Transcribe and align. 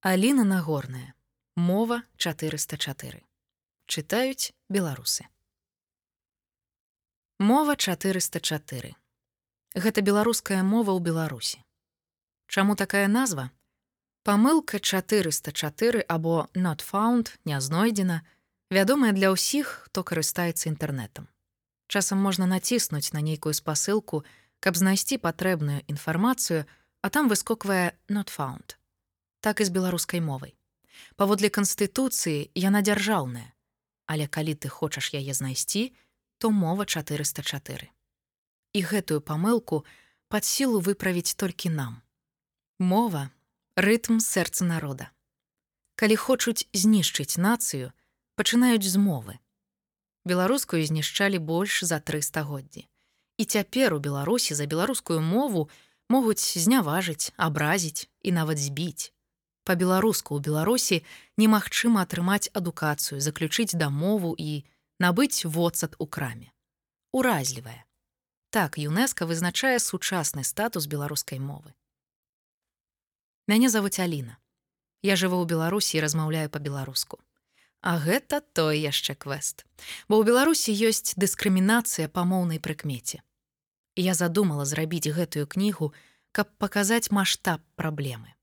Аліна 0.00 0.44
нагорная. 0.44 1.14
Мова 1.56 2.02
404 2.18 3.18
чытаюць 3.90 4.54
беларусы. 4.70 5.26
Мова 7.42 7.74
404 7.74 8.94
гэта 9.74 9.98
беларуская 10.06 10.62
мова 10.62 10.94
ў 10.94 11.02
беларусі. 11.02 11.58
Чаму 12.46 12.78
такая 12.78 13.10
назва? 13.10 13.50
Памылка 14.22 14.78
404 14.78 16.06
або 16.06 16.46
not 16.54 16.78
found 16.78 17.34
не 17.44 17.58
знойдзена 17.58 18.22
вядомая 18.70 19.10
для 19.10 19.34
ўсіх 19.34 19.90
хто 19.90 20.06
карыстаецца 20.06 20.70
інтэрнетам 20.70 21.26
часам 21.90 22.22
можна 22.22 22.46
націснуць 22.46 23.10
на 23.10 23.18
нейкую 23.18 23.50
спасылку 23.50 24.22
каб 24.62 24.78
знайсці 24.78 25.18
патрэбную 25.18 25.82
інфармацыю 25.90 26.70
а 27.02 27.10
там 27.10 27.26
выскоквае 27.26 27.98
not 28.06 28.30
found 28.30 28.77
так 29.40 29.60
і 29.60 29.68
з 29.68 29.74
беларускай 29.74 30.20
мовай 30.20 30.56
паводле 31.16 31.52
канстытуцыі 31.52 32.50
яна 32.54 32.82
дзяржаўная 32.82 33.48
але 34.06 34.26
калі 34.26 34.54
ты 34.54 34.72
хочаш 34.72 35.14
яе 35.14 35.32
знайсці 35.34 35.92
то 36.38 36.50
мова 36.50 36.86
404 36.86 37.88
і 38.72 38.80
гэтую 38.82 39.20
памылку 39.20 39.84
пад 40.28 40.44
сілу 40.44 40.80
выправіць 40.80 41.34
толькі 41.34 41.72
нам. 41.72 42.02
Мова 42.78 43.30
рытм 43.76 44.20
сэрца 44.20 44.64
народа. 44.64 45.10
Калі 45.96 46.16
хочуць 46.16 46.68
знішчыць 46.72 47.40
нацыю 47.40 47.90
пачынаюць 48.38 48.86
з 48.86 49.00
мовы. 49.00 49.38
Беларускую 50.28 50.84
знішчалі 50.84 51.38
больш 51.38 51.82
за 51.82 51.98
тры 51.98 52.22
стагоддзі. 52.22 52.86
І 53.38 53.44
цяпер 53.44 53.94
у 53.94 53.98
беларусі 53.98 54.54
за 54.54 54.66
беларускую 54.66 55.20
мову 55.20 55.70
могуць 56.08 56.42
зняважыць 56.58 57.32
абразіць 57.36 58.06
і 58.22 58.32
нават 58.32 58.58
збіць 58.58 59.10
па-беларуску 59.68 60.36
ў 60.36 60.40
беларусі 60.48 60.96
немагчыма 61.36 62.04
атрымаць 62.08 62.48
адукацыю 62.56 63.20
заключыць 63.20 63.76
дамову 63.76 64.32
і 64.32 64.64
набыць 65.04 65.44
водсад 65.44 65.96
у 66.00 66.06
краме. 66.08 66.48
Уразлівая. 67.12 67.84
Так 68.50 68.80
юнеска 68.80 69.28
вызначае 69.28 69.76
сучасны 69.76 70.44
статус 70.44 70.88
беларускай 70.88 71.38
мовы. 71.38 71.76
Мяне 73.48 73.68
завуць 73.68 74.00
Аліна. 74.00 74.40
Я 75.04 75.16
жыву 75.20 75.36
ў 75.40 75.46
беларусі 75.52 76.00
размаўляю 76.00 76.48
па-беларуску. 76.48 77.20
А 77.80 78.00
гэта 78.00 78.40
той 78.40 78.80
яшчэ 78.80 79.14
квест 79.14 79.68
бо 80.08 80.18
ў 80.18 80.26
беларусі 80.32 80.72
ёсць 80.74 81.14
дыскрымінацыя 81.14 82.08
па 82.08 82.24
моўнай 82.24 82.58
прыкмеце. 82.58 83.20
Я 83.94 84.16
задумала 84.16 84.64
зрабіць 84.64 85.12
гэтую 85.12 85.46
кнігу 85.46 85.92
каб 86.32 86.50
паказаць 86.58 87.12
маштаб 87.14 87.62
праблемы 87.76 88.37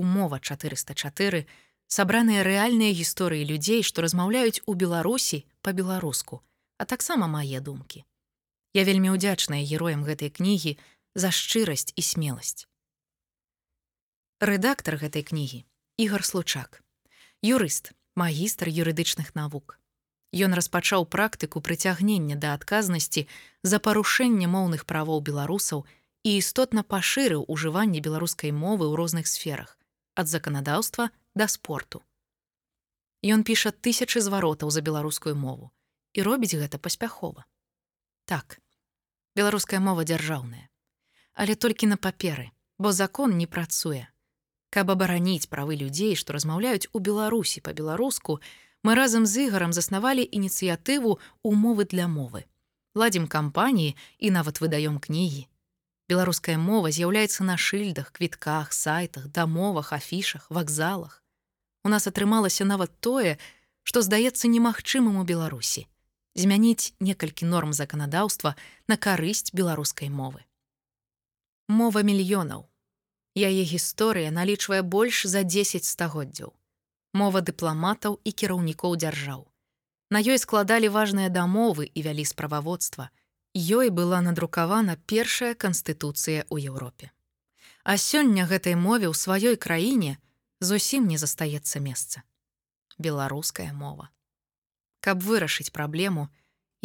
умова 0.00 0.40
404 0.40 1.46
сабраныя 1.86 2.42
рэальныя 2.42 2.92
гісторыі 2.92 3.46
людзей, 3.46 3.82
што 3.82 4.02
размаўляюць 4.02 4.62
у 4.66 4.74
Беларусі 4.74 5.44
па-беларуску, 5.62 6.42
а 6.78 6.84
таксама 6.84 7.26
мае 7.30 7.60
думкі. 7.60 8.04
Я 8.76 8.84
вельмі 8.84 9.14
ўдзячная 9.16 9.62
героям 9.64 10.04
гэтай 10.04 10.28
кнігі 10.28 10.76
за 11.14 11.32
шчырасць 11.32 11.94
і 11.96 12.02
смеласць. 12.02 12.68
Рэдактар 14.40 15.00
гэтай 15.00 15.24
кнігі 15.24 15.64
Ігар 15.96 16.20
Случак, 16.28 16.82
юрыст, 17.40 17.96
магістр 18.16 18.68
юрыдычных 18.68 19.32
навук. 19.32 19.80
Ён 20.36 20.52
распачаў 20.52 21.06
практыку 21.08 21.62
прыцягнення 21.64 22.36
да 22.36 22.52
адказнасці 22.52 23.24
за 23.62 23.78
парушэнне 23.80 24.44
моўных 24.44 24.84
правоў 24.84 25.24
беларусаў 25.24 25.86
і 26.26 26.36
істотна 26.36 26.84
пашырыў 26.84 27.48
ужыванне 27.48 28.04
беларускай 28.04 28.52
мовы 28.52 28.84
ў 28.90 29.00
розных 29.00 29.30
сферах, 29.30 29.78
ад 30.16 30.32
заканадаўства 30.32 31.10
да 31.34 31.46
спорту. 31.52 32.02
Ён 33.22 33.44
піша 33.44 33.70
тысячы 33.70 34.20
зваротаў 34.24 34.72
за 34.72 34.80
беларускую 34.80 35.36
мову 35.36 35.70
і 36.16 36.24
робіць 36.24 36.56
гэта 36.56 36.80
паспяхова. 36.80 37.44
Так, 38.24 38.58
беларуская 39.36 39.80
мова 39.80 40.08
дзяржаўная, 40.08 40.66
але 41.36 41.54
толькі 41.54 41.86
на 41.92 41.96
паперы, 42.00 42.50
бо 42.78 42.92
закон 42.92 43.36
не 43.36 43.46
працуе. 43.46 44.08
Каб 44.70 44.90
абараніць 44.90 45.48
правы 45.52 45.76
людзей, 45.76 46.16
што 46.16 46.32
размаўляюць 46.36 46.88
у 46.92 46.98
Беларусі 46.98 47.60
па-беларуску, 47.60 48.40
мы 48.82 48.94
разам 48.94 49.26
з 49.26 49.46
ігарам 49.48 49.72
заснавалі 49.72 50.24
ініцыятыву 50.24 51.18
умовы 51.42 51.84
для 51.84 52.08
мовы. 52.08 52.44
Ладзім 52.94 53.28
кампаніі 53.28 53.96
і 54.18 54.30
нават 54.32 54.60
выдаём 54.60 54.98
кнігі, 54.98 55.46
Беларуская 56.08 56.58
мова 56.58 56.90
з'яўляецца 56.90 57.42
на 57.44 57.56
шыльдах, 57.56 58.12
квітках, 58.12 58.72
сайтах, 58.72 59.26
дамовах, 59.28 59.92
афішах, 59.92 60.46
вакзалах. 60.50 61.22
У 61.84 61.88
нас 61.88 62.06
атрымалася 62.06 62.64
нават 62.64 62.94
тое, 63.00 63.38
што 63.82 64.02
здаецца 64.02 64.48
немагчымым 64.48 65.18
у 65.18 65.24
Беларусі 65.24 65.86
змяніць 66.36 66.92
некалькі 67.00 67.48
норм 67.48 67.72
заканадаўства 67.72 68.54
на 68.88 68.96
карысць 68.96 69.52
беларускай 69.56 70.12
мовы. 70.12 70.44
Мова 71.68 72.04
мільёнаў. 72.04 72.68
Яе 73.36 73.62
гісторыя 73.64 74.30
налічвае 74.30 74.82
больш 74.82 75.24
за 75.26 75.42
10 75.42 75.84
стагоддзяў. 75.84 76.52
Мова 77.16 77.40
дыпламатаў 77.40 78.20
і 78.24 78.30
кіраўнікоў 78.32 78.96
дзяржаў. 78.96 79.48
На 80.10 80.20
ёй 80.20 80.38
складалі 80.38 80.88
важныя 80.92 81.32
дамовы 81.32 81.90
і 81.92 82.02
вялі 82.06 82.24
справаводства, 82.24 83.10
ёй 83.56 83.88
была 83.88 84.20
надрукавана 84.20 85.00
першая 85.08 85.54
канстытуцыя 85.56 86.44
ў 86.52 86.68
Еўропе. 86.68 87.10
А 87.88 87.96
сёння 87.96 88.44
гэтай 88.44 88.76
мове 88.76 89.08
ў 89.08 89.16
сваёй 89.16 89.56
краіне 89.56 90.20
зусім 90.60 91.08
не 91.08 91.16
застаецца 91.16 91.80
месца. 91.80 92.22
Беларуская 92.98 93.72
мова. 93.72 94.12
Каб 95.00 95.24
вырашыць 95.24 95.72
праблему, 95.72 96.28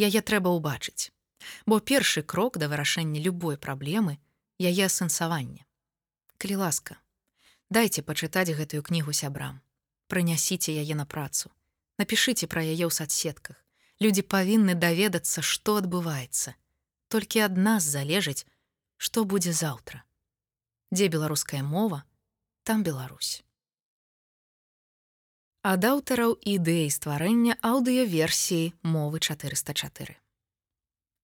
яе 0.00 0.24
трэба 0.24 0.48
ўбачыць, 0.48 1.12
бо 1.66 1.80
першы 1.80 2.22
крок 2.24 2.56
да 2.56 2.72
вырашэння 2.72 3.20
любой 3.20 3.60
праблемы 3.60 4.16
яе 4.56 4.88
асэнсаванне. 4.88 5.68
Калі 6.40 6.56
ласка, 6.64 6.96
дайце 7.68 8.00
пачытаць 8.00 8.48
гэтую 8.48 8.80
кнігу 8.80 9.12
сябрам, 9.12 9.60
прынясіце 10.08 10.72
яе 10.72 10.96
на 10.96 11.04
працу, 11.04 11.52
напішыце 12.00 12.48
пра 12.48 12.64
яе 12.64 12.88
ў 12.88 12.92
садсетках. 12.92 13.61
Людзі 14.02 14.22
павінны 14.34 14.74
даведацца, 14.74 15.44
што 15.46 15.76
адбываецца, 15.78 16.54
толькі 17.12 17.44
ад 17.46 17.60
нас 17.66 17.86
залежыць, 17.86 18.42
што 18.96 19.24
будзе 19.32 19.52
заўтра. 19.52 20.02
Дзе 20.90 21.06
беларуская 21.12 21.62
мова, 21.62 22.02
там 22.64 22.82
Беларусь. 22.82 23.44
Ад 25.62 25.84
аўтараў 25.86 26.34
ідэі 26.42 26.90
стварэння 26.90 27.54
аўдыёверсіі 27.62 28.74
мовы 28.82 29.22
404. 29.22 30.18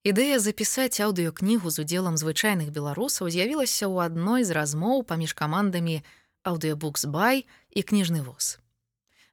Ідэя 0.07 0.39
запісаць 0.39 1.03
аўдыёкнігу 1.03 1.75
з 1.75 1.83
удзелам 1.83 2.15
звычайных 2.23 2.71
беларусаў 2.71 3.35
з'явілася 3.35 3.91
ў 3.91 4.07
адной 4.07 4.47
з 4.47 4.55
размоў 4.55 5.03
паміж 5.03 5.35
камандамі 5.35 5.99
аўдыёбуксбай 6.47 7.43
і 7.75 7.81
кніжны 7.83 8.23
воз. 8.23 8.63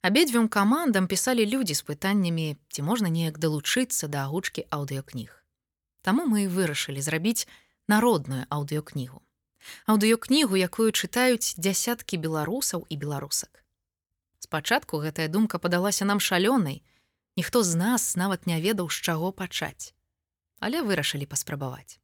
Абедзвюм 0.05 0.47
камандам 0.53 1.07
пісалі 1.09 1.49
людзі 1.49 1.73
з 1.73 1.81
пытаннямі, 1.81 2.61
ці 2.69 2.85
можна 2.85 3.09
неяк 3.09 3.41
далучыцца 3.41 4.05
да 4.05 4.29
агучкі 4.29 4.69
аўдыёкніг. 4.69 5.33
Таму 6.05 6.29
мы 6.29 6.45
і 6.45 6.51
вырашылі 6.53 7.01
зрабіць 7.01 7.49
народную 7.89 8.45
аўдыёкнігу. 8.53 9.17
Аўдыёкнігу, 9.89 10.61
якую 10.61 10.93
чытаюць 10.93 11.57
дзясяткі 11.57 12.21
беларусаў 12.21 12.85
і 12.85 12.95
беларусак. 13.01 13.65
Спачатку 14.37 15.01
гэтая 15.01 15.25
думка 15.25 15.57
падалася 15.57 16.05
нам 16.05 16.21
шалёнай. 16.21 16.85
Ніхто 17.33 17.65
з 17.65 17.73
нас 17.73 18.13
нават 18.13 18.45
не 18.45 18.61
ведаў, 18.61 18.93
з 18.93 19.01
чаго 19.01 19.33
пачаць. 19.33 19.97
Але 20.61 20.85
вырашылі 20.85 21.25
паспрабаваць. 21.25 21.97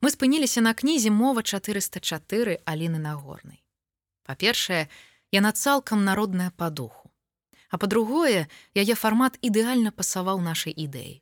Мы 0.00 0.16
спыніліся 0.16 0.64
на 0.64 0.72
кнізе 0.72 1.12
мова 1.12 1.44
404 1.44 2.64
Аліны 2.64 2.96
нагорнай. 2.96 3.60
Па-першае, 4.24 4.88
яна 5.28 5.52
цалкам 5.52 6.08
народная 6.08 6.56
па 6.56 6.72
духу. 6.72 7.07
А 7.68 7.78
па-другое, 7.78 8.48
яе 8.74 8.94
фармат 8.94 9.40
ідэальна 9.42 9.92
пасаваў 9.92 10.40
нашай 10.40 10.72
ідэі. 10.72 11.20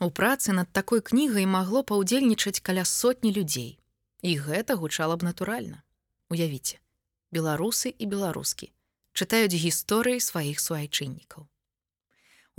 У 0.00 0.10
працы 0.10 0.54
над 0.54 0.72
такой 0.72 1.02
кнігай 1.02 1.46
магло 1.46 1.82
паўдзельнічаць 1.82 2.62
каля 2.62 2.84
сотні 2.84 3.32
людзей. 3.32 3.78
І 4.22 4.38
гэта 4.38 4.74
гучала 4.74 5.16
б 5.16 5.22
натуральна. 5.22 5.82
Уявіце, 6.30 6.82
беларусы 7.30 7.94
і 7.94 8.06
беларускі 8.06 8.72
чытаюць 9.18 9.58
гісторыі 9.58 10.22
сваіх 10.22 10.60
суайчыннікаў. 10.62 11.46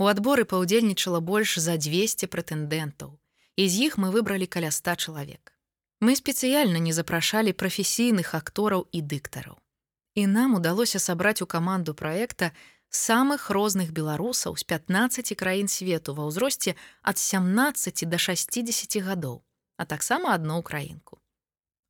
У 0.00 0.08
адборы 0.12 0.44
паўдзельнічала 0.48 1.20
больш 1.20 1.56
за 1.64 1.76
200 1.76 2.28
прэтэндэнтаў, 2.34 3.16
і 3.56 3.64
з 3.68 3.88
іх 3.88 3.96
мы 3.96 4.12
выбралі 4.12 4.48
каля 4.56 4.70
100 4.72 4.96
чалавек. 5.06 5.52
Мы 6.00 6.16
спецыяльна 6.20 6.80
не 6.84 6.92
запрашалі 6.96 7.56
прафесійных 7.62 8.34
актораў 8.36 8.86
і 8.92 9.00
дыктараў. 9.00 9.56
І 10.16 10.26
нам 10.26 10.56
удалося 10.60 10.98
сабраць 10.98 11.40
у 11.44 11.46
каманду 11.46 11.94
праекта, 11.94 12.52
самых 12.90 13.50
розных 13.50 13.92
беларусаў 13.94 14.56
з 14.58 14.64
15 14.66 15.34
краін 15.38 15.68
свету 15.70 16.14
ва 16.14 16.26
ўзросце 16.26 16.74
ад 17.02 17.18
17 17.18 18.04
до 18.10 18.18
60 18.18 18.98
гадоў, 19.02 19.42
а 19.76 19.86
таксама 19.86 20.34
адну 20.34 20.58
украінку. 20.58 21.22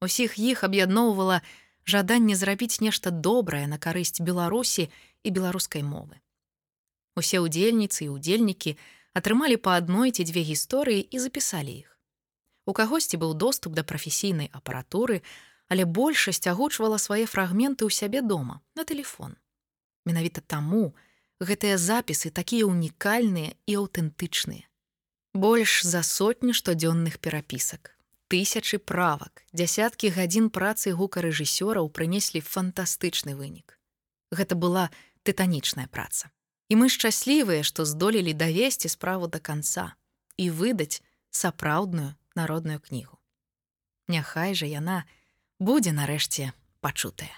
Усіх 0.00 0.38
іх 0.38 0.64
аб'ядноўвала 0.64 1.40
жаданне 1.84 2.36
зрабіць 2.36 2.80
нешта 2.80 3.10
добрае 3.10 3.66
на 3.66 3.78
карысць 3.78 4.20
беларусі 4.20 4.88
і 5.24 5.28
беларускай 5.30 5.82
мовы. 5.82 6.20
Усе 7.16 7.40
ўдзельніцы 7.40 8.06
і 8.06 8.12
ўдзельнікі 8.16 8.76
атрымалі 9.16 9.56
па 9.56 9.80
адной 9.80 10.12
ці 10.12 10.24
дзве 10.24 10.44
гісторыі 10.44 11.00
і 11.00 11.16
запісалі 11.18 11.72
іх. 11.84 11.98
У 12.68 12.72
кагосьці 12.72 13.16
быў 13.16 13.34
доступ 13.34 13.72
да 13.72 13.82
прафесійнай 13.82 14.52
апаратуры 14.52 15.24
але 15.70 15.84
большасць 15.84 16.50
агучвала 16.50 16.98
свае 16.98 17.24
фрагменты 17.30 17.86
ў 17.86 17.94
сябе 17.94 18.20
дома 18.26 18.60
на 18.74 18.84
телефон 18.84 19.38
менавіта 20.04 20.40
таму 20.46 20.94
гэтыя 21.40 21.76
запісы 21.78 22.30
такія 22.30 22.66
унікальныя 22.66 23.54
і 23.66 23.72
аўтэнтычныя 23.84 24.66
больш 25.34 25.82
за 25.86 26.02
сотні 26.02 26.52
штодзённых 26.52 27.18
перапісак 27.20 27.94
тысячы 28.30 28.78
правак, 28.78 29.42
дзясяткі 29.50 30.14
гадзін 30.14 30.54
працы 30.54 30.94
гукарэжысёраў 30.94 31.90
прынеслі 31.90 32.38
фантастычны 32.38 33.34
вынік. 33.34 33.74
Гэта 34.30 34.54
была 34.54 34.90
тытанічная 35.26 35.90
праца. 35.90 36.30
І 36.70 36.78
мы 36.78 36.86
шчаслівыя, 36.86 37.66
што 37.66 37.82
здолелі 37.82 38.30
давесці 38.30 38.86
справу 38.86 39.26
да 39.26 39.42
канца 39.42 39.98
і 40.38 40.54
выдаць 40.54 41.02
сапраўдную 41.34 42.14
народную 42.38 42.78
кнігу. 42.78 43.18
Няхай 44.06 44.54
жа 44.54 44.70
яна 44.70 45.02
будзе 45.58 45.90
нарэшце 45.90 46.54
пачутая. 46.78 47.34